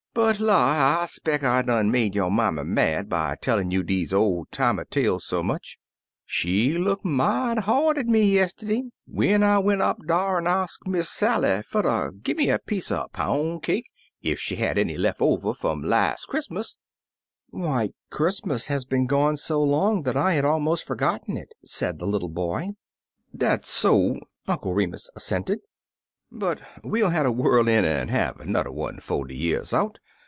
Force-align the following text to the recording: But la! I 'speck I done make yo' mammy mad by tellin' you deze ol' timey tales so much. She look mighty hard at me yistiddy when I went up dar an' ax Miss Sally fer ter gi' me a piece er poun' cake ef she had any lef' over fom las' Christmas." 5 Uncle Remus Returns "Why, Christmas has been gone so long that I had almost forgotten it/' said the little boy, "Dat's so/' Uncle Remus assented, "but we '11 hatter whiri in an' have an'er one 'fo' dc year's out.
But 0.13 0.41
la! 0.41 0.99
I 1.01 1.05
'speck 1.05 1.41
I 1.41 1.61
done 1.61 1.89
make 1.89 2.15
yo' 2.15 2.29
mammy 2.29 2.65
mad 2.65 3.07
by 3.07 3.35
tellin' 3.41 3.71
you 3.71 3.81
deze 3.81 4.11
ol' 4.11 4.45
timey 4.51 4.83
tales 4.89 5.23
so 5.25 5.41
much. 5.41 5.79
She 6.25 6.77
look 6.77 7.05
mighty 7.05 7.61
hard 7.61 7.97
at 7.97 8.07
me 8.07 8.33
yistiddy 8.37 8.89
when 9.07 9.41
I 9.41 9.59
went 9.59 9.81
up 9.81 9.99
dar 10.05 10.37
an' 10.37 10.47
ax 10.47 10.79
Miss 10.85 11.09
Sally 11.09 11.61
fer 11.63 11.83
ter 11.83 12.11
gi' 12.11 12.33
me 12.33 12.49
a 12.49 12.59
piece 12.59 12.91
er 12.91 13.05
poun' 13.13 13.61
cake 13.61 13.89
ef 14.21 14.37
she 14.37 14.57
had 14.57 14.77
any 14.77 14.97
lef' 14.97 15.21
over 15.21 15.53
fom 15.53 15.81
las' 15.81 16.25
Christmas." 16.25 16.77
5 17.53 17.53
Uncle 17.61 17.71
Remus 17.71 17.71
Returns 17.79 17.89
"Why, 18.09 18.17
Christmas 18.17 18.67
has 18.67 18.83
been 18.83 19.05
gone 19.05 19.37
so 19.37 19.63
long 19.63 20.03
that 20.03 20.17
I 20.17 20.33
had 20.33 20.43
almost 20.43 20.85
forgotten 20.85 21.37
it/' 21.37 21.53
said 21.63 21.99
the 21.99 22.05
little 22.05 22.29
boy, 22.29 22.71
"Dat's 23.33 23.69
so/' 23.69 24.17
Uncle 24.45 24.73
Remus 24.73 25.09
assented, 25.15 25.59
"but 26.33 26.61
we 26.81 27.01
'11 27.01 27.13
hatter 27.13 27.29
whiri 27.29 27.67
in 27.71 27.83
an' 27.83 28.07
have 28.07 28.39
an'er 28.39 28.71
one 28.71 28.99
'fo' 29.01 29.25
dc 29.25 29.37
year's 29.37 29.73
out. 29.73 29.99